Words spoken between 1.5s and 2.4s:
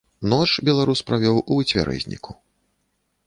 у выцвярэзніку.